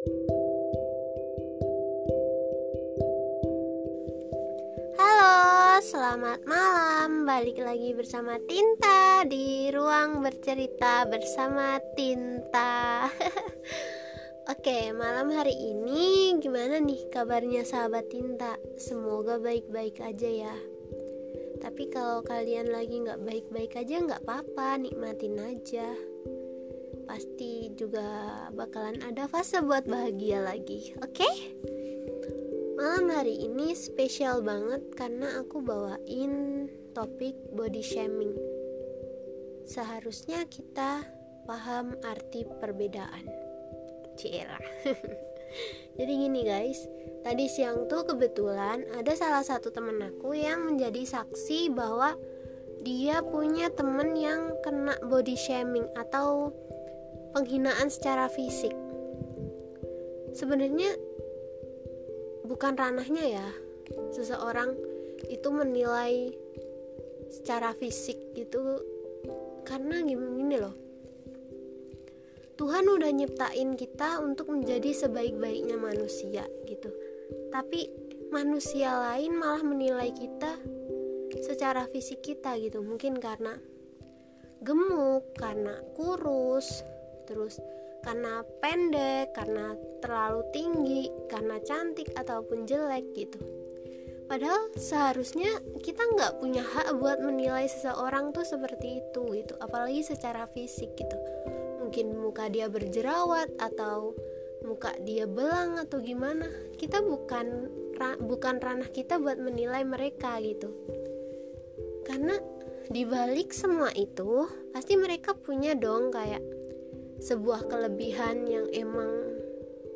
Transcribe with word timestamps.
Halo, 0.00 0.16
selamat 5.84 6.40
malam. 6.48 7.28
Balik 7.28 7.60
lagi 7.60 7.92
bersama 7.92 8.40
Tinta 8.48 9.28
di 9.28 9.68
ruang 9.68 10.24
bercerita 10.24 11.04
bersama 11.04 11.76
Tinta. 11.92 13.12
Oke, 14.56 14.88
malam 14.96 15.36
hari 15.36 15.52
ini 15.52 16.32
gimana 16.40 16.80
nih 16.80 17.12
kabarnya 17.12 17.68
sahabat 17.68 18.08
Tinta? 18.08 18.56
Semoga 18.80 19.36
baik-baik 19.36 20.00
aja 20.00 20.48
ya. 20.48 20.56
Tapi 21.60 21.92
kalau 21.92 22.24
kalian 22.24 22.72
lagi 22.72 23.04
nggak 23.04 23.20
baik-baik 23.20 23.76
aja 23.76 24.00
nggak 24.00 24.24
apa-apa, 24.24 24.80
nikmatin 24.80 25.36
aja. 25.44 25.92
Pasti 27.10 27.74
juga 27.74 28.06
bakalan 28.54 29.02
ada 29.02 29.26
fase 29.26 29.58
buat 29.58 29.82
bahagia 29.82 30.46
lagi, 30.46 30.94
oke? 31.02 31.10
Okay? 31.10 31.34
Malam 32.78 33.10
hari 33.10 33.50
ini 33.50 33.74
spesial 33.74 34.46
banget 34.46 34.94
karena 34.94 35.42
aku 35.42 35.58
bawain 35.58 36.64
topik 36.94 37.34
body 37.50 37.82
shaming. 37.82 38.30
Seharusnya 39.66 40.46
kita 40.46 41.02
paham 41.50 41.98
arti 42.06 42.46
perbedaan. 42.46 43.26
Cira. 44.14 44.62
Jadi 45.98 46.12
gini 46.14 46.46
guys, 46.46 46.78
tadi 47.26 47.50
siang 47.50 47.90
tuh 47.90 48.06
kebetulan 48.06 48.86
ada 48.94 49.18
salah 49.18 49.42
satu 49.42 49.74
temen 49.74 49.98
aku 49.98 50.38
yang 50.38 50.62
menjadi 50.62 51.02
saksi 51.02 51.74
bahwa 51.74 52.14
dia 52.86 53.18
punya 53.18 53.66
temen 53.74 54.14
yang 54.14 54.54
kena 54.62 54.94
body 55.10 55.34
shaming 55.34 55.90
atau 55.98 56.54
penghinaan 57.34 57.88
secara 57.90 58.26
fisik. 58.30 58.74
Sebenarnya 60.34 60.94
bukan 62.46 62.74
ranahnya 62.74 63.24
ya. 63.26 63.48
Seseorang 64.14 64.74
itu 65.26 65.48
menilai 65.50 66.34
secara 67.30 67.74
fisik 67.74 68.18
gitu 68.34 68.82
karena 69.66 70.02
gini 70.02 70.56
loh. 70.58 70.74
Tuhan 72.58 72.84
udah 72.84 73.08
nyiptain 73.08 73.72
kita 73.72 74.20
untuk 74.20 74.52
menjadi 74.52 74.92
sebaik-baiknya 74.92 75.80
manusia 75.80 76.44
gitu. 76.68 76.92
Tapi 77.48 77.88
manusia 78.28 78.92
lain 79.00 79.32
malah 79.40 79.64
menilai 79.64 80.12
kita 80.12 80.60
secara 81.40 81.88
fisik 81.88 82.20
kita 82.20 82.60
gitu. 82.60 82.84
Mungkin 82.84 83.16
karena 83.16 83.56
gemuk 84.60 85.32
karena 85.40 85.72
kurus 85.96 86.84
terus 87.30 87.62
karena 88.02 88.42
pendek, 88.58 89.36
karena 89.36 89.76
terlalu 90.00 90.42
tinggi, 90.56 91.02
karena 91.28 91.60
cantik 91.62 92.10
ataupun 92.16 92.64
jelek 92.64 93.06
gitu. 93.12 93.38
Padahal 94.30 94.70
seharusnya 94.78 95.58
kita 95.82 96.00
nggak 96.16 96.38
punya 96.38 96.62
hak 96.62 96.96
buat 97.02 97.18
menilai 97.18 97.66
seseorang 97.66 98.30
tuh 98.30 98.46
seperti 98.46 99.02
itu 99.02 99.22
gitu, 99.36 99.54
apalagi 99.58 100.06
secara 100.06 100.46
fisik 100.54 100.94
gitu. 100.96 101.16
Mungkin 101.82 102.14
muka 102.14 102.46
dia 102.46 102.70
berjerawat 102.70 103.50
atau 103.58 104.14
muka 104.62 104.94
dia 105.02 105.26
belang 105.26 105.82
atau 105.82 105.98
gimana, 105.98 106.46
kita 106.78 107.02
bukan 107.02 107.68
ra, 107.98 108.14
bukan 108.22 108.62
ranah 108.62 108.88
kita 108.88 109.18
buat 109.18 109.36
menilai 109.36 109.82
mereka 109.82 110.38
gitu. 110.40 110.72
Karena 112.06 112.38
dibalik 112.86 113.50
semua 113.50 113.90
itu 113.98 114.46
pasti 114.70 114.94
mereka 114.94 115.34
punya 115.34 115.74
dong 115.74 116.14
kayak 116.14 116.59
sebuah 117.20 117.68
kelebihan 117.68 118.48
yang 118.48 118.66
emang 118.72 119.12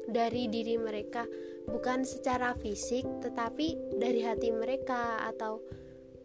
dari 0.08 0.46
diri 0.52 0.76
mereka. 0.76 1.24
Bukan 1.64 2.04
secara 2.04 2.52
fisik 2.54 3.08
tetapi 3.24 3.96
dari 3.96 4.20
hati 4.20 4.52
mereka. 4.52 5.24
Atau 5.24 5.64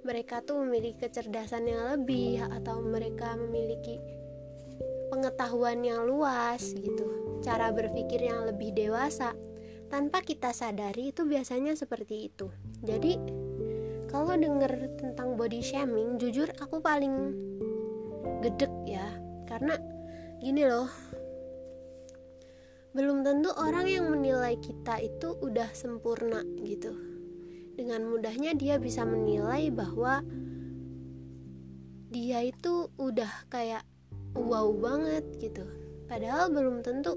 mereka 0.03 0.43
tuh 0.43 0.63
memiliki 0.63 1.07
kecerdasan 1.07 1.67
yang 1.67 1.83
lebih 1.95 2.43
atau 2.43 2.83
mereka 2.83 3.35
memiliki 3.39 3.99
pengetahuan 5.09 5.81
yang 5.83 6.03
luas 6.05 6.75
gitu. 6.75 7.39
Cara 7.39 7.71
berpikir 7.71 8.19
yang 8.19 8.47
lebih 8.47 8.75
dewasa. 8.75 9.33
Tanpa 9.89 10.21
kita 10.21 10.53
sadari 10.53 11.09
itu 11.09 11.25
biasanya 11.25 11.73
seperti 11.73 12.29
itu. 12.29 12.47
Jadi 12.85 13.17
kalau 14.05 14.37
denger 14.37 15.01
tentang 15.01 15.33
body 15.33 15.65
shaming 15.65 16.21
jujur 16.21 16.45
aku 16.61 16.77
paling 16.77 17.33
gedek 18.45 18.69
ya. 18.85 19.07
Karena 19.49 19.81
gini 20.39 20.63
loh. 20.63 20.87
Belum 22.95 23.21
tentu 23.21 23.53
orang 23.53 23.85
yang 23.85 24.09
menilai 24.09 24.57
kita 24.57 24.97
itu 25.03 25.37
udah 25.39 25.69
sempurna 25.75 26.41
gitu. 26.63 26.95
Dengan 27.75 28.07
mudahnya 28.07 28.55
dia 28.55 28.75
bisa 28.81 29.05
menilai 29.05 29.69
bahwa 29.71 30.25
dia 32.09 32.41
itu 32.41 32.89
udah 32.97 33.29
kayak 33.51 33.85
wow 34.33 34.67
banget 34.73 35.23
gitu. 35.37 35.63
Padahal 36.09 36.49
belum 36.49 36.81
tentu 36.81 37.13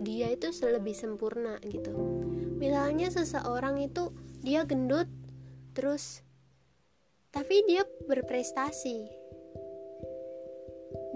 dia 0.00 0.30
itu 0.32 0.48
lebih 0.64 0.94
sempurna 0.94 1.58
gitu. 1.66 1.92
Misalnya 2.60 3.10
seseorang 3.10 3.82
itu 3.82 4.14
dia 4.40 4.64
gendut 4.64 5.08
terus 5.76 6.24
tapi 7.30 7.62
dia 7.68 7.86
berprestasi 8.08 9.19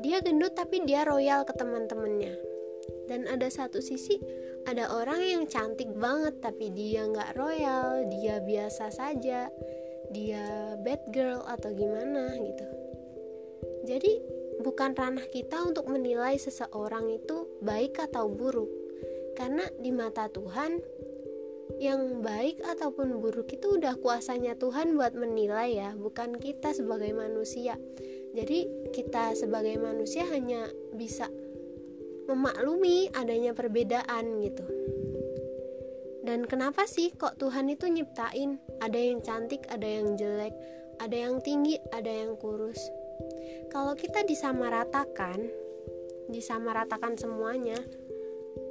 dia 0.04 0.20
gendut 0.20 0.52
tapi 0.52 0.84
dia 0.84 1.08
royal 1.08 1.48
ke 1.48 1.56
teman-temannya. 1.56 2.36
Dan 3.08 3.24
ada 3.24 3.48
satu 3.48 3.80
sisi 3.80 4.20
ada 4.68 4.92
orang 4.92 5.24
yang 5.24 5.42
cantik 5.48 5.88
banget 5.96 6.44
tapi 6.44 6.68
dia 6.72 7.08
nggak 7.08 7.36
royal 7.36 8.04
dia 8.12 8.40
biasa 8.44 8.92
saja 8.92 9.48
dia 10.12 10.76
bad 10.84 11.00
girl 11.08 11.40
atau 11.48 11.72
gimana 11.72 12.36
gitu. 12.36 12.66
Jadi 13.88 14.12
bukan 14.60 14.92
ranah 14.92 15.24
kita 15.32 15.64
untuk 15.64 15.88
menilai 15.88 16.36
seseorang 16.36 17.08
itu 17.08 17.48
baik 17.64 17.96
atau 18.00 18.28
buruk. 18.28 18.68
Karena 19.34 19.64
di 19.80 19.90
mata 19.90 20.28
Tuhan 20.28 20.78
yang 21.80 22.22
baik 22.22 22.60
ataupun 22.60 23.18
buruk 23.18 23.50
itu 23.50 23.80
udah 23.80 23.96
kuasanya 23.98 24.54
Tuhan 24.54 24.94
buat 24.94 25.16
menilai 25.16 25.74
ya 25.74 25.90
bukan 25.96 26.36
kita 26.36 26.76
sebagai 26.76 27.10
manusia 27.16 27.80
jadi 28.34 28.90
kita 28.90 29.38
sebagai 29.38 29.78
manusia 29.78 30.26
hanya 30.26 30.66
bisa 30.90 31.30
memaklumi 32.26 33.14
adanya 33.14 33.54
perbedaan 33.54 34.42
gitu. 34.42 34.66
Dan 36.24 36.48
kenapa 36.48 36.88
sih 36.88 37.14
kok 37.14 37.38
Tuhan 37.38 37.70
itu 37.70 37.86
nyiptain 37.86 38.58
ada 38.82 38.96
yang 38.98 39.22
cantik, 39.22 39.62
ada 39.70 39.86
yang 39.86 40.18
jelek, 40.18 40.56
ada 40.98 41.14
yang 41.14 41.38
tinggi, 41.44 41.78
ada 41.94 42.08
yang 42.10 42.34
kurus. 42.40 42.80
Kalau 43.70 43.94
kita 43.94 44.26
disamaratakan, 44.26 45.36
disamaratakan 46.32 47.14
semuanya, 47.20 47.76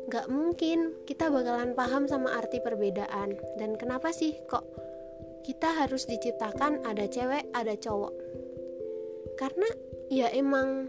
gak 0.10 0.28
mungkin 0.34 0.98
kita 1.06 1.30
bakalan 1.30 1.78
paham 1.78 2.10
sama 2.10 2.36
arti 2.36 2.58
perbedaan. 2.60 3.38
Dan 3.56 3.78
kenapa 3.78 4.10
sih 4.10 4.34
kok 4.50 4.66
kita 5.46 5.72
harus 5.78 6.10
diciptakan 6.10 6.82
ada 6.84 7.06
cewek, 7.06 7.48
ada 7.54 7.78
cowok? 7.78 8.43
Karena 9.44 9.68
ya 10.08 10.32
emang 10.32 10.88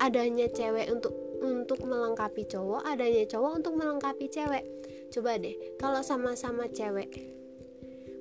adanya 0.00 0.48
cewek 0.48 0.88
untuk 0.88 1.12
untuk 1.44 1.84
melengkapi 1.84 2.48
cowok 2.48 2.88
adanya 2.88 3.28
cowok 3.28 3.52
untuk 3.60 3.76
melengkapi 3.76 4.32
cewek. 4.32 4.64
Coba 5.12 5.36
deh 5.36 5.76
kalau 5.76 6.00
sama-sama 6.00 6.72
cewek 6.72 7.12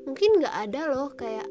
mungkin 0.04 0.44
nggak 0.44 0.56
ada 0.68 0.92
loh 0.92 1.08
kayak 1.16 1.48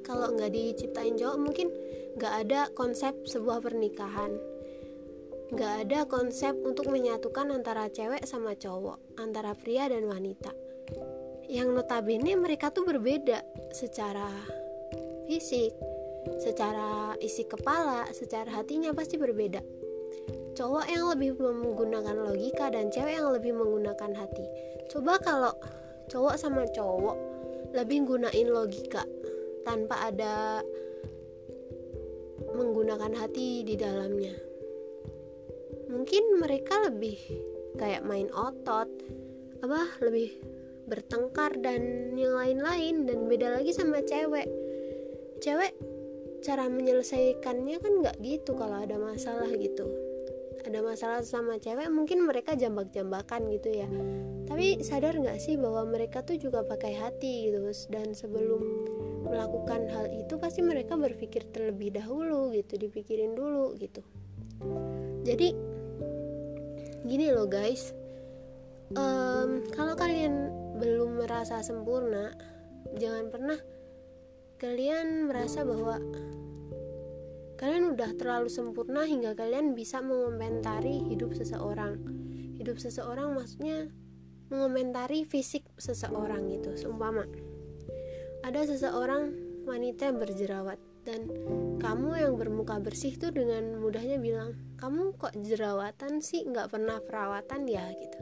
kalau 0.00 0.32
nggak 0.32 0.48
diciptain 0.48 1.12
cowok 1.12 1.36
mungkin 1.36 1.68
nggak 2.16 2.34
ada 2.48 2.60
konsep 2.72 3.12
sebuah 3.28 3.60
pernikahan. 3.60 4.32
Nggak 5.52 5.74
ada 5.84 5.98
konsep 6.08 6.56
untuk 6.64 6.88
menyatukan 6.88 7.52
antara 7.52 7.92
cewek 7.92 8.24
sama 8.24 8.56
cowok 8.56 9.20
antara 9.20 9.52
pria 9.52 9.92
dan 9.92 10.08
wanita. 10.08 10.56
Yang 11.52 11.68
notabene 11.76 12.32
mereka 12.40 12.72
tuh 12.72 12.88
berbeda 12.88 13.44
secara 13.76 14.32
fisik 15.28 15.76
secara 16.36 17.16
isi 17.24 17.48
kepala, 17.48 18.04
secara 18.12 18.52
hatinya 18.52 18.92
pasti 18.92 19.16
berbeda. 19.16 19.64
Cowok 20.52 20.84
yang 20.90 21.08
lebih 21.08 21.38
menggunakan 21.38 22.18
logika 22.18 22.68
dan 22.68 22.92
cewek 22.92 23.16
yang 23.16 23.30
lebih 23.32 23.54
menggunakan 23.54 24.12
hati. 24.12 24.44
Coba 24.92 25.16
kalau 25.22 25.54
cowok 26.10 26.34
sama 26.36 26.66
cowok 26.68 27.16
lebih 27.76 28.08
gunain 28.08 28.48
logika 28.48 29.04
tanpa 29.62 30.08
ada 30.08 30.64
menggunakan 32.56 33.12
hati 33.14 33.62
di 33.62 33.76
dalamnya. 33.76 34.34
Mungkin 35.88 36.40
mereka 36.40 36.90
lebih 36.90 37.16
kayak 37.78 38.04
main 38.04 38.28
otot, 38.34 38.88
apa 39.62 39.82
lebih 40.02 40.32
bertengkar 40.88 41.60
dan 41.60 42.12
yang 42.16 42.34
lain-lain 42.34 43.04
dan 43.04 43.28
beda 43.28 43.60
lagi 43.60 43.70
sama 43.76 44.00
cewek. 44.02 44.48
Cewek 45.38 45.76
cara 46.42 46.70
menyelesaikannya 46.70 47.76
kan 47.82 47.92
nggak 48.04 48.16
gitu 48.22 48.54
kalau 48.54 48.82
ada 48.82 48.96
masalah 48.96 49.50
gitu. 49.54 49.86
Ada 50.66 50.84
masalah 50.84 51.20
sama 51.22 51.56
cewek 51.56 51.88
mungkin 51.88 52.26
mereka 52.26 52.58
jambak-jambakan 52.58 53.48
gitu 53.54 53.70
ya. 53.72 53.88
Tapi 54.48 54.82
sadar 54.82 55.16
nggak 55.16 55.38
sih 55.38 55.54
bahwa 55.54 55.86
mereka 55.86 56.20
tuh 56.26 56.36
juga 56.36 56.66
pakai 56.66 56.98
hati 56.98 57.48
gitu. 57.48 57.62
Dan 57.88 58.12
sebelum 58.12 58.62
melakukan 59.28 59.86
hal 59.92 60.08
itu 60.12 60.40
pasti 60.40 60.64
mereka 60.64 60.96
berpikir 60.96 61.46
terlebih 61.52 61.94
dahulu 61.94 62.50
gitu 62.56 62.80
dipikirin 62.80 63.36
dulu 63.36 63.76
gitu. 63.76 64.02
Jadi 65.22 65.54
gini 67.06 67.26
loh 67.30 67.46
guys. 67.46 67.94
Um, 68.96 69.68
kalau 69.76 69.92
kalian 69.92 70.48
belum 70.80 71.20
merasa 71.20 71.60
sempurna 71.60 72.32
jangan 72.96 73.28
pernah 73.28 73.58
kalian 74.58 75.30
merasa 75.30 75.62
bahwa 75.64 76.02
Kalian 77.58 77.90
udah 77.98 78.14
terlalu 78.14 78.46
sempurna 78.46 79.02
hingga 79.02 79.34
kalian 79.34 79.74
bisa 79.74 79.98
mengomentari 79.98 81.02
hidup 81.10 81.34
seseorang. 81.34 81.98
Hidup 82.54 82.78
seseorang 82.78 83.34
maksudnya 83.34 83.90
mengomentari 84.46 85.26
fisik 85.26 85.66
seseorang 85.74 86.46
gitu. 86.54 86.78
Seumpama 86.78 87.26
ada 88.46 88.62
seseorang 88.62 89.34
wanita 89.66 90.06
yang 90.06 90.22
berjerawat 90.22 90.78
dan 91.02 91.26
kamu 91.82 92.10
yang 92.14 92.34
bermuka 92.38 92.78
bersih 92.78 93.18
tuh 93.18 93.34
dengan 93.34 93.82
mudahnya 93.82 94.22
bilang 94.22 94.54
kamu 94.78 95.18
kok 95.18 95.34
jerawatan 95.42 96.22
sih 96.22 96.46
nggak 96.46 96.70
pernah 96.70 97.02
perawatan 97.02 97.66
ya 97.66 97.84
gitu 97.96 98.20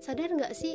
sadar 0.00 0.30
nggak 0.30 0.54
sih 0.56 0.74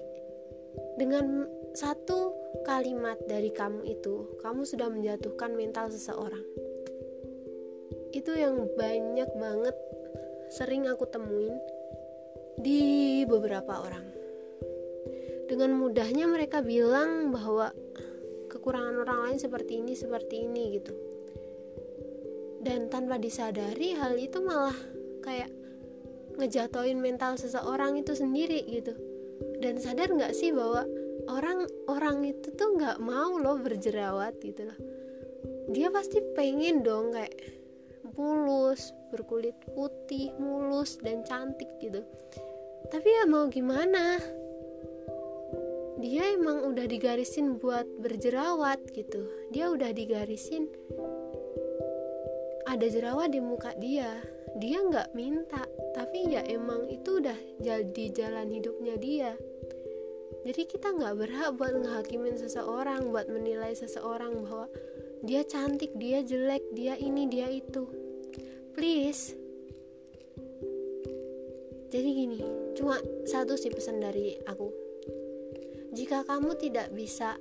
dengan 0.99 1.47
satu 1.73 2.35
kalimat 2.67 3.15
dari 3.29 3.53
kamu 3.53 3.85
itu 3.87 4.35
kamu 4.43 4.67
sudah 4.67 4.91
menjatuhkan 4.91 5.55
mental 5.55 5.87
seseorang. 5.87 6.43
Itu 8.11 8.33
yang 8.35 8.67
banyak 8.73 9.29
banget 9.37 9.75
sering 10.49 10.89
aku 10.89 11.05
temuin 11.07 11.55
di 12.59 13.23
beberapa 13.23 13.85
orang. 13.85 14.05
Dengan 15.47 15.77
mudahnya 15.77 16.29
mereka 16.29 16.61
bilang 16.61 17.31
bahwa 17.31 17.71
kekurangan 18.49 18.99
orang 19.01 19.19
lain 19.29 19.39
seperti 19.39 19.81
ini 19.81 19.93
seperti 19.95 20.45
ini 20.45 20.63
gitu. 20.77 20.93
Dan 22.59 22.91
tanpa 22.91 23.15
disadari 23.15 23.95
hal 23.95 24.19
itu 24.19 24.43
malah 24.43 24.75
kayak 25.23 25.47
ngejatoin 26.35 26.99
mental 26.99 27.39
seseorang 27.39 27.95
itu 27.95 28.11
sendiri 28.15 28.63
gitu 28.67 29.08
dan 29.59 29.75
sadar 29.79 30.11
nggak 30.11 30.33
sih 30.35 30.55
bahwa 30.55 30.87
orang 31.27 31.67
orang 31.91 32.25
itu 32.25 32.49
tuh 32.55 32.75
nggak 32.79 32.97
mau 33.03 33.37
loh 33.37 33.59
berjerawat 33.59 34.39
gitu 34.41 34.67
loh. 34.67 34.79
Dia 35.69 35.93
pasti 35.93 36.23
pengen 36.33 36.81
dong 36.81 37.13
kayak 37.13 37.35
mulus 38.17 38.91
berkulit 39.13 39.55
putih 39.75 40.33
mulus 40.41 40.97
dan 40.99 41.23
cantik 41.23 41.69
gitu. 41.79 42.01
Tapi 42.89 43.07
ya 43.07 43.23
mau 43.29 43.47
gimana? 43.47 44.17
Dia 45.99 46.31
emang 46.31 46.63
udah 46.63 46.87
digarisin 46.87 47.59
buat 47.59 47.85
berjerawat 47.99 48.95
gitu. 48.95 49.27
Dia 49.51 49.67
udah 49.67 49.91
digarisin 49.91 50.71
ada 52.69 52.85
jerawat 52.85 53.33
di 53.33 53.41
muka 53.41 53.73
dia 53.81 54.21
dia 54.57 54.81
nggak 54.81 55.13
minta 55.13 55.61
tapi 55.93 56.33
ya 56.33 56.41
emang 56.47 56.89
itu 56.89 57.21
udah 57.21 57.37
jadi 57.61 58.05
jalan 58.09 58.49
hidupnya 58.49 58.95
dia. 58.97 59.31
Jadi 60.47 60.65
kita 60.65 60.95
nggak 60.95 61.15
berhak 61.19 61.49
buat 61.59 61.75
ngehakimin 61.75 62.39
seseorang 62.39 63.11
buat 63.11 63.27
menilai 63.27 63.75
seseorang 63.75 64.47
bahwa 64.47 64.71
dia 65.21 65.43
cantik 65.43 65.91
dia 65.99 66.23
jelek 66.23 66.63
dia 66.73 66.95
ini 66.95 67.27
dia 67.27 67.51
itu. 67.51 67.85
Please. 68.73 69.35
Jadi 71.89 72.09
gini 72.13 72.39
cuma 72.77 73.01
satu 73.27 73.59
sih 73.59 73.73
pesan 73.73 73.99
dari 73.99 74.39
aku. 74.47 74.71
Jika 75.91 76.23
kamu 76.23 76.55
tidak 76.55 76.93
bisa 76.93 77.35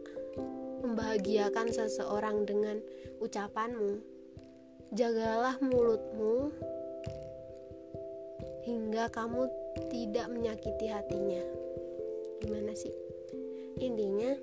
membahagiakan 0.83 1.69
seseorang 1.69 2.49
dengan 2.49 2.81
ucapanmu 3.21 4.19
jagalah 4.97 5.61
mulutmu 5.61 6.49
hingga 8.69 9.09
kamu 9.09 9.49
tidak 9.89 10.29
menyakiti 10.29 10.93
hatinya. 10.93 11.41
Gimana 12.45 12.77
sih? 12.77 12.93
Intinya 13.81 14.37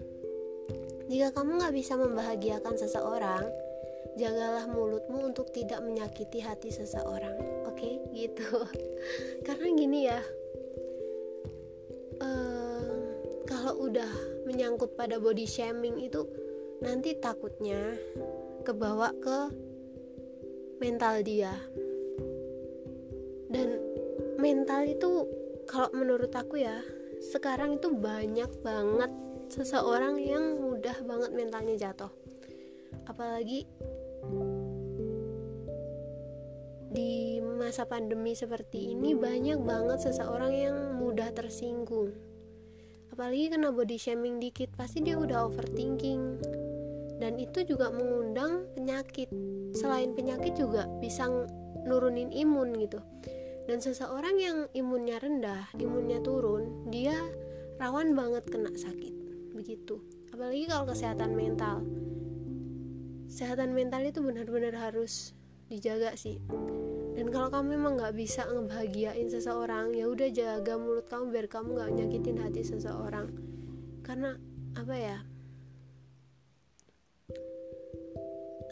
jika 1.06 1.30
kamu 1.38 1.62
nggak 1.62 1.76
bisa 1.78 1.94
membahagiakan 1.94 2.74
seseorang 2.82 3.46
jagalah 4.18 4.66
mulutmu 4.66 5.30
untuk 5.30 5.54
tidak 5.54 5.86
menyakiti 5.86 6.42
hati 6.42 6.74
seseorang 6.74 7.38
oke? 7.70 7.78
Okay? 7.78 8.02
gitu. 8.18 8.66
Karena 9.46 9.68
gini 9.78 10.00
ya 10.10 10.20
uh, 12.26 12.90
kalau 13.46 13.86
udah 13.86 14.10
menyangkut 14.50 14.98
pada 14.98 15.22
body 15.22 15.46
shaming 15.46 16.02
itu 16.02 16.26
nanti 16.82 17.14
takutnya 17.22 17.96
kebawa 18.66 19.14
ke 19.22 19.40
mental 20.82 21.22
dia 21.24 21.54
mental 24.46 24.86
itu 24.86 25.26
kalau 25.66 25.90
menurut 25.98 26.30
aku 26.38 26.62
ya 26.62 26.78
sekarang 27.34 27.82
itu 27.82 27.90
banyak 27.90 28.62
banget 28.62 29.10
seseorang 29.50 30.22
yang 30.22 30.62
mudah 30.62 30.94
banget 31.02 31.34
mentalnya 31.34 31.74
jatuh. 31.74 32.14
Apalagi 33.10 33.66
di 36.94 37.42
masa 37.42 37.90
pandemi 37.90 38.38
seperti 38.38 38.94
ini 38.94 39.18
banyak 39.18 39.58
banget 39.66 40.06
seseorang 40.06 40.54
yang 40.54 40.78
mudah 41.02 41.34
tersinggung. 41.34 42.14
Apalagi 43.10 43.50
kena 43.50 43.74
body 43.74 43.98
shaming 43.98 44.38
dikit 44.38 44.70
pasti 44.78 45.02
dia 45.02 45.18
udah 45.18 45.50
overthinking. 45.50 46.38
Dan 47.18 47.42
itu 47.42 47.66
juga 47.66 47.90
mengundang 47.90 48.70
penyakit. 48.78 49.34
Selain 49.74 50.14
penyakit 50.14 50.54
juga 50.54 50.86
bisa 51.02 51.26
nurunin 51.90 52.30
imun 52.30 52.78
gitu 52.78 53.02
dan 53.66 53.82
seseorang 53.82 54.38
yang 54.38 54.58
imunnya 54.78 55.18
rendah 55.18 55.74
imunnya 55.82 56.22
turun 56.22 56.90
dia 56.94 57.18
rawan 57.82 58.16
banget 58.16 58.48
kena 58.48 58.72
sakit. 58.72 59.14
Begitu. 59.56 60.00
Apalagi 60.32 60.68
kalau 60.68 60.86
kesehatan 60.88 61.32
mental. 61.36 61.84
Kesehatan 63.32 63.76
mental 63.76 64.04
itu 64.04 64.20
benar-benar 64.24 64.76
harus 64.80 65.36
dijaga 65.68 66.16
sih. 66.16 66.40
Dan 67.16 67.32
kalau 67.32 67.48
kamu 67.48 67.80
memang 67.80 67.96
nggak 67.96 68.16
bisa 68.16 68.44
ngebahagiain 68.44 69.32
seseorang 69.32 69.96
ya 69.96 70.12
udah 70.12 70.28
jaga 70.32 70.76
mulut 70.76 71.08
kamu 71.08 71.32
biar 71.32 71.48
kamu 71.48 71.70
nggak 71.80 71.92
nyakitin 71.96 72.38
hati 72.44 72.62
seseorang. 72.64 73.32
Karena 74.04 74.36
apa 74.76 74.96
ya 74.96 75.18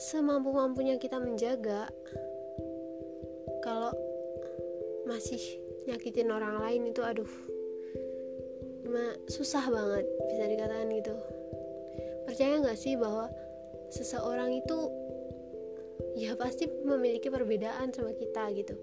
semampu 0.04 0.52
mampunya 0.52 1.00
kita 1.00 1.16
menjaga 1.22 1.88
masih 5.14 5.62
nyakitin 5.86 6.34
orang 6.34 6.58
lain 6.58 6.90
itu 6.90 7.06
aduh. 7.06 7.30
Susah 9.30 9.66
banget 9.70 10.06
bisa 10.26 10.44
dikatakan 10.50 10.90
gitu. 10.94 11.16
Percaya 12.26 12.58
nggak 12.60 12.78
sih 12.78 12.98
bahwa 12.98 13.30
seseorang 13.94 14.58
itu 14.58 14.78
ya 16.18 16.34
pasti 16.34 16.66
memiliki 16.66 17.30
perbedaan 17.30 17.94
sama 17.94 18.14
kita 18.18 18.50
gitu. 18.58 18.74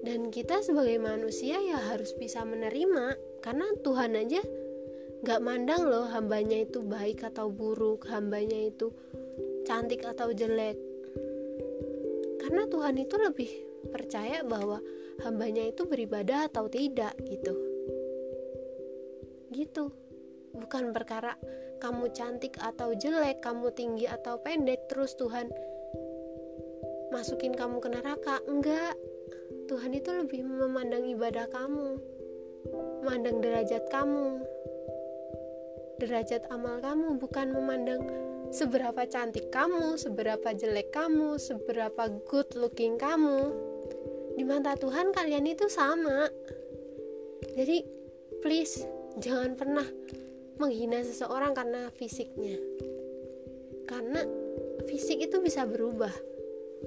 Dan 0.00 0.32
kita 0.32 0.64
sebagai 0.64 0.96
manusia 0.96 1.60
ya 1.60 1.78
harus 1.92 2.16
bisa 2.16 2.46
menerima 2.46 3.18
karena 3.44 3.66
Tuhan 3.84 4.16
aja 4.16 4.40
gak 5.20 5.44
mandang 5.44 5.84
loh 5.84 6.08
hambanya 6.08 6.64
itu 6.64 6.80
baik 6.80 7.20
atau 7.28 7.52
buruk 7.52 8.08
hambanya 8.08 8.56
itu 8.56 8.88
cantik 9.68 10.08
atau 10.08 10.32
jelek. 10.32 10.80
Karena 12.40 12.64
Tuhan 12.64 12.96
itu 12.96 13.14
lebih 13.20 13.50
percaya 13.88 14.44
bahwa 14.44 14.84
hambanya 15.24 15.64
itu 15.64 15.88
beribadah 15.88 16.52
atau 16.52 16.68
tidak 16.68 17.16
gitu 17.24 17.56
gitu 19.50 19.90
bukan 20.52 20.92
perkara 20.92 21.34
kamu 21.80 22.12
cantik 22.12 22.60
atau 22.60 22.92
jelek, 22.92 23.40
kamu 23.40 23.72
tinggi 23.72 24.04
atau 24.04 24.36
pendek, 24.44 24.84
terus 24.92 25.16
Tuhan 25.16 25.48
masukin 27.10 27.56
kamu 27.56 27.80
ke 27.80 27.88
neraka. 27.88 28.36
Enggak. 28.44 28.94
Tuhan 29.66 29.96
itu 29.96 30.12
lebih 30.12 30.44
memandang 30.44 31.08
ibadah 31.08 31.48
kamu, 31.48 31.96
memandang 33.00 33.40
derajat 33.40 33.86
kamu, 33.88 34.44
derajat 36.02 36.42
amal 36.52 36.82
kamu, 36.82 37.16
bukan 37.22 37.54
memandang 37.54 38.02
seberapa 38.50 39.06
cantik 39.06 39.48
kamu, 39.54 39.94
seberapa 39.94 40.52
jelek 40.52 40.90
kamu, 40.90 41.38
seberapa 41.38 42.10
good 42.26 42.50
looking 42.58 42.98
kamu. 42.98 43.69
Di 44.34 44.44
mata 44.46 44.76
Tuhan 44.78 45.14
kalian 45.14 45.46
itu 45.46 45.66
sama. 45.66 46.28
Jadi 47.56 47.82
please 48.40 48.86
jangan 49.18 49.58
pernah 49.58 49.86
menghina 50.60 51.00
seseorang 51.00 51.56
karena 51.56 51.88
fisiknya 51.96 52.56
karena 53.88 54.22
fisik 54.86 55.18
itu 55.18 55.40
bisa 55.40 55.64
berubah 55.66 56.12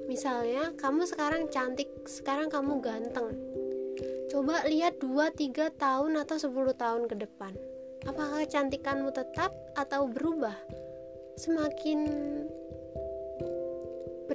misalnya 0.06 0.72
kamu 0.78 1.04
sekarang 1.04 1.50
cantik 1.52 1.90
sekarang 2.06 2.48
kamu 2.48 2.80
ganteng 2.80 3.34
Coba 4.34 4.66
lihat 4.66 4.98
2-3 4.98 5.78
tahun 5.78 6.18
atau 6.18 6.34
10 6.34 6.74
tahun 6.74 7.02
ke 7.06 7.22
depan. 7.22 7.54
Apakah 8.02 8.42
kecantikanmu 8.42 9.14
tetap 9.14 9.54
atau 9.78 10.10
berubah? 10.10 10.58
Semakin 11.38 12.02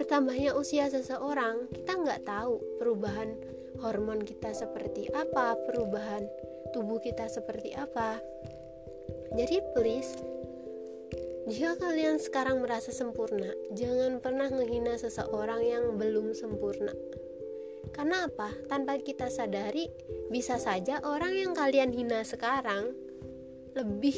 bertambahnya 0.10 0.58
usia 0.58 0.89
seseorang, 0.89 1.70
kita 1.70 1.94
nggak 1.94 2.25
tahu 2.25 2.58
perubahan 2.82 3.30
hormon 3.78 4.25
kita 4.25 4.58
seperti 4.58 5.06
apa, 5.13 5.54
perubahan 5.70 6.25
tubuh 6.74 6.98
kita 6.98 7.30
seperti 7.30 7.78
apa. 7.78 8.18
Jadi 9.38 9.62
please, 9.78 10.18
jika 11.46 11.78
kalian 11.78 12.18
sekarang 12.18 12.58
merasa 12.66 12.89
sempurna, 12.89 13.54
jangan 13.78 14.18
pernah 14.18 14.50
menghina 14.50 14.98
seseorang 14.98 15.62
yang 15.62 16.01
belum 16.01 16.34
sempurna. 16.34 16.98
Karena 17.94 18.25
apa? 18.25 18.50
Tanpa 18.66 18.98
kita 18.98 19.30
sadari, 19.30 19.94
bisa 20.34 20.58
saja 20.58 21.06
orang 21.06 21.38
yang 21.38 21.54
kalian 21.54 21.94
hina 21.94 22.25
sekarang 22.25 22.98
lebih 23.78 24.18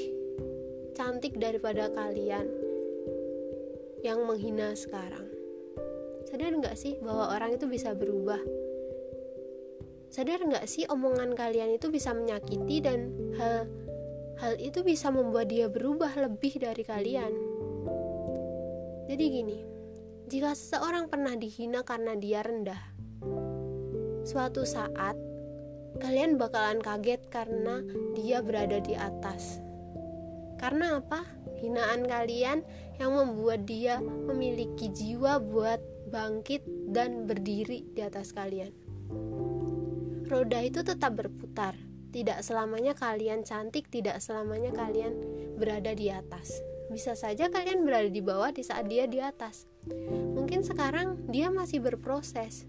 cantik 0.95 1.35
daripada 1.35 1.91
kalian 1.91 2.47
yang 4.07 4.23
menghina 4.23 4.71
sekarang. 4.71 5.30
Sadar 6.31 6.55
nggak 6.55 6.79
sih 6.79 6.95
bahwa 7.03 7.35
orang 7.35 7.59
itu 7.59 7.67
bisa 7.67 7.91
berubah? 7.91 8.39
Sadar 10.07 10.39
nggak 10.39 10.63
sih 10.63 10.87
omongan 10.87 11.35
kalian 11.35 11.75
itu 11.75 11.91
bisa 11.91 12.15
menyakiti 12.15 12.79
dan 12.79 13.11
hal 13.35 13.67
hal 14.39 14.55
itu 14.55 14.79
bisa 14.79 15.11
membuat 15.11 15.51
dia 15.51 15.67
berubah 15.67 16.15
lebih 16.15 16.55
dari 16.55 16.87
kalian. 16.87 17.35
Jadi 19.11 19.25
gini, 19.27 19.59
jika 20.31 20.55
seseorang 20.55 21.11
pernah 21.11 21.35
dihina 21.35 21.83
karena 21.83 22.15
dia 22.15 22.39
rendah, 22.39 22.79
suatu 24.23 24.63
saat 24.63 25.19
kalian 25.99 26.39
bakalan 26.39 26.79
kaget 26.79 27.27
karena 27.27 27.83
dia 28.15 28.39
berada 28.39 28.79
di 28.79 28.95
atas. 28.95 29.59
Karena 30.55 31.03
apa? 31.03 31.40
Hinaan 31.61 32.09
kalian 32.09 32.65
yang 32.97 33.13
membuat 33.13 33.69
dia 33.69 34.01
memiliki 34.01 34.89
jiwa 34.89 35.37
buat 35.37 35.79
bangkit 36.09 36.65
dan 36.89 37.29
berdiri 37.29 37.85
di 37.93 38.01
atas 38.01 38.33
kalian. 38.33 38.73
Roda 40.27 40.59
itu 40.63 40.81
tetap 40.81 41.15
berputar. 41.15 41.77
Tidak 42.11 42.43
selamanya 42.43 42.91
kalian 42.91 43.47
cantik, 43.47 43.87
tidak 43.87 44.19
selamanya 44.19 44.75
kalian 44.75 45.15
berada 45.55 45.95
di 45.95 46.11
atas. 46.11 46.59
Bisa 46.91 47.15
saja 47.15 47.47
kalian 47.47 47.87
berada 47.87 48.11
di 48.11 48.19
bawah 48.19 48.51
di 48.51 48.67
saat 48.67 48.91
dia 48.91 49.07
di 49.07 49.23
atas. 49.23 49.63
Mungkin 50.11 50.59
sekarang 50.67 51.31
dia 51.31 51.47
masih 51.47 51.79
berproses, 51.79 52.67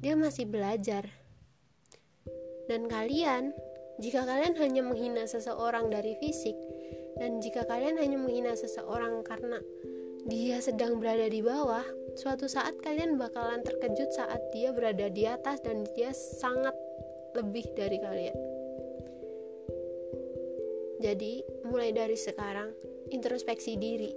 dia 0.00 0.16
masih 0.16 0.48
belajar. 0.48 1.04
Dan 2.64 2.88
kalian, 2.88 3.52
jika 4.00 4.24
kalian 4.24 4.56
hanya 4.56 4.80
menghina 4.84 5.24
seseorang 5.28 5.92
dari 5.92 6.16
fisik, 6.20 6.56
dan 7.16 7.40
jika 7.40 7.64
kalian 7.64 7.96
hanya 7.96 8.20
menghina 8.20 8.52
seseorang 8.52 9.24
karena 9.24 9.58
dia 10.28 10.60
sedang 10.60 11.00
berada 11.00 11.24
di 11.24 11.40
bawah, 11.40 11.86
suatu 12.18 12.44
saat 12.44 12.76
kalian 12.84 13.16
bakalan 13.16 13.64
terkejut 13.64 14.12
saat 14.12 14.44
dia 14.52 14.76
berada 14.76 15.08
di 15.08 15.24
atas 15.24 15.64
dan 15.64 15.88
dia 15.96 16.12
sangat 16.12 16.76
lebih 17.32 17.64
dari 17.72 17.96
kalian. 17.96 18.38
Jadi, 20.98 21.46
mulai 21.64 21.94
dari 21.94 22.18
sekarang, 22.18 22.74
introspeksi 23.14 23.78
diri. 23.78 24.12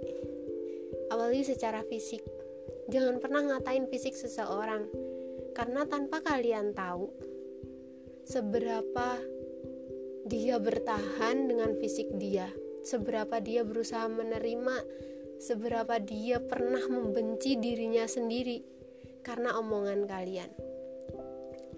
Awali 1.14 1.46
secara 1.46 1.86
fisik. 1.86 2.20
Jangan 2.90 3.22
pernah 3.22 3.40
ngatain 3.46 3.86
fisik 3.86 4.18
seseorang 4.18 4.90
karena 5.54 5.86
tanpa 5.86 6.20
kalian 6.20 6.74
tahu 6.74 7.08
seberapa 8.26 9.20
dia 10.26 10.56
bertahan 10.58 11.46
dengan 11.46 11.76
fisik 11.78 12.10
dia, 12.18 12.50
seberapa 12.82 13.38
dia 13.38 13.62
berusaha 13.66 14.06
menerima, 14.06 14.76
seberapa 15.38 15.98
dia 16.02 16.38
pernah 16.42 16.82
membenci 16.86 17.58
dirinya 17.58 18.06
sendiri 18.06 18.62
karena 19.22 19.58
omongan 19.58 20.06
kalian. 20.06 20.50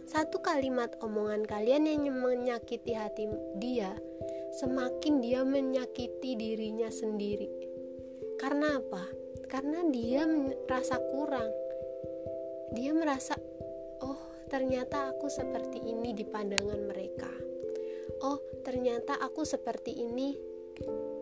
Satu 0.04 0.44
kalimat 0.44 0.96
omongan 1.00 1.48
kalian 1.48 1.88
yang 1.88 2.12
menyakiti 2.12 2.92
hati 2.92 3.24
dia, 3.56 3.96
semakin 4.60 5.24
dia 5.24 5.40
menyakiti 5.44 6.36
dirinya 6.36 6.92
sendiri. 6.92 7.48
Karena 8.36 8.76
apa? 8.76 9.04
Karena 9.48 9.80
dia 9.88 10.28
merasa 10.28 11.00
kurang. 11.00 11.48
Dia 12.74 12.90
merasa 12.92 13.38
oh 14.02 14.18
ternyata 14.50 15.14
aku 15.14 15.30
seperti 15.30 15.78
ini 15.78 16.10
di 16.12 16.26
pandangan 16.26 16.80
mereka 16.84 17.30
oh 18.24 18.38
ternyata 18.62 19.18
aku 19.20 19.42
seperti 19.42 19.92
ini 20.00 20.36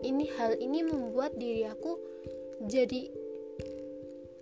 ini 0.03 0.27
hal 0.35 0.59
ini 0.59 0.83
membuat 0.83 1.35
diri 1.39 1.63
aku 1.67 1.95
jadi 2.63 3.11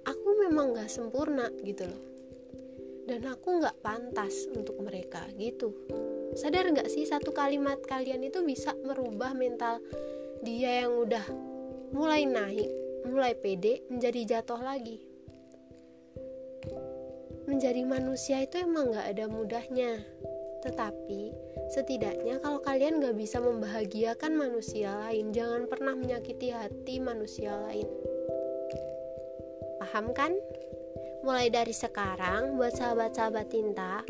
aku 0.05 0.29
memang 0.45 0.77
gak 0.77 0.89
sempurna 0.89 1.49
gitu 1.61 1.85
loh. 1.89 2.03
Dan 3.01 3.25
aku 3.27 3.59
gak 3.59 3.81
pantas 3.81 4.45
untuk 4.53 4.77
mereka 4.79 5.25
gitu. 5.35 5.73
Sadar 6.37 6.69
gak 6.71 6.87
sih 6.87 7.03
satu 7.03 7.33
kalimat 7.33 7.81
kalian 7.83 8.23
itu 8.23 8.45
bisa 8.45 8.77
merubah 8.85 9.33
mental 9.33 9.81
dia 10.45 10.85
yang 10.85 10.93
udah 10.95 11.25
mulai 11.91 12.25
naik 12.25 12.69
mulai 13.05 13.33
pede 13.33 13.81
menjadi 13.89 14.37
jatuh 14.37 14.61
lagi? 14.61 15.01
Menjadi 17.49 17.81
manusia 17.83 18.45
itu 18.45 18.61
emang 18.61 18.93
gak 18.93 19.17
ada 19.17 19.25
mudahnya. 19.27 20.05
Tetapi, 20.61 21.21
setidaknya 21.73 22.37
kalau 22.37 22.61
kalian 22.61 23.01
gak 23.01 23.17
bisa 23.17 23.41
membahagiakan 23.41 24.37
manusia 24.37 24.93
lain, 24.93 25.33
jangan 25.33 25.65
pernah 25.65 25.97
menyakiti 25.97 26.53
hati 26.53 27.01
manusia 27.01 27.57
lain. 27.69 27.89
Paham 29.81 30.13
kan? 30.13 30.37
Mulai 31.21 31.53
dari 31.53 31.73
sekarang, 31.73 32.57
buat 32.57 32.73
sahabat-sahabat 32.73 33.49
tinta, 33.49 34.01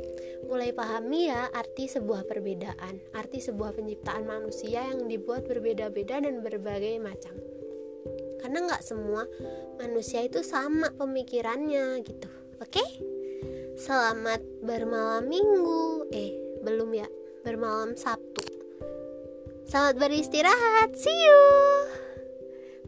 mulai 0.47 0.71
pahami 0.71 1.27
ya 1.31 1.47
arti 1.51 1.87
sebuah 1.87 2.23
perbedaan, 2.27 2.99
arti 3.15 3.39
sebuah 3.43 3.75
penciptaan 3.75 4.23
manusia 4.27 4.87
yang 4.87 5.07
dibuat 5.07 5.47
berbeda-beda 5.47 6.23
dan 6.23 6.39
berbagai 6.39 6.99
macam. 7.03 7.35
Karena 8.39 8.63
nggak 8.67 8.83
semua 8.83 9.27
manusia 9.79 10.23
itu 10.23 10.39
sama 10.43 10.91
pemikirannya 10.95 11.99
gitu, 12.03 12.31
oke? 12.59 12.67
Okay? 12.67 12.89
Selamat 13.79 14.43
bermalam 14.61 15.25
minggu 15.25 16.11
Eh, 16.11 16.35
belum 16.61 16.89
ya? 16.93 17.07
Bermalam 17.41 17.97
Sabtu. 17.97 18.45
Selamat 19.65 19.95
beristirahat. 19.97 20.93
See 20.93 21.09
you. 21.09 21.41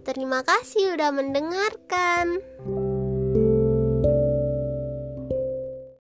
Terima 0.04 0.44
kasih 0.44 1.00
udah 1.00 1.16
mendengarkan 1.16 2.44